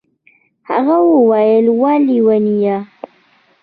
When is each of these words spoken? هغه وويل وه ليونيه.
هغه 0.69 0.95
وويل 1.09 1.65
وه 1.79 1.93
ليونيه. 2.05 2.77